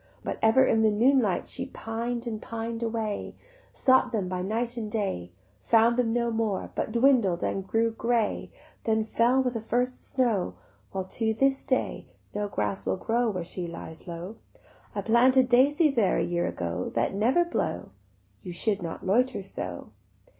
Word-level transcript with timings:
But 0.23 0.39
ever 0.41 0.65
in 0.65 0.81
the 0.81 0.89
noonlight 0.91 1.47
She 1.47 1.67
pined 1.67 2.25
and 2.25 2.41
pined 2.41 2.81
away; 2.81 3.35
Sought 3.71 4.11
them 4.11 4.27
by 4.27 4.41
night 4.41 4.75
and 4.75 4.91
day, 4.91 5.31
Found 5.59 5.95
them 5.97 6.11
no 6.11 6.31
more, 6.31 6.71
but 6.73 6.91
dwindled 6.91 7.43
and 7.43 7.67
grew 7.67 7.91
grey; 7.91 8.51
Then 8.85 9.03
fell 9.03 9.43
with 9.43 9.53
the 9.53 9.61
first 9.61 10.07
snow, 10.09 10.55
While 10.91 11.03
to 11.03 11.35
this 11.35 11.63
day 11.63 12.07
no 12.33 12.47
grass 12.47 12.83
will 12.83 12.97
grow 12.97 13.29
Where 13.29 13.45
she 13.45 13.67
lies 13.67 14.07
low: 14.07 14.37
I 14.95 15.01
planted 15.01 15.47
daisies 15.47 15.93
there 15.95 16.17
a 16.17 16.23
year 16.23 16.47
ago 16.47 16.91
That 16.95 17.13
never 17.13 17.45
blow. 17.45 17.91
You 18.41 18.53
should 18.53 18.81
not 18.81 19.05
loiter 19.05 19.43
so." 19.43 19.89